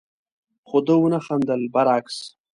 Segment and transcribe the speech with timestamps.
[0.67, 2.17] خو ده ونه خندل، برعکس،